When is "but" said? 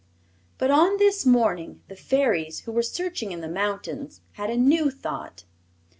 0.57-0.71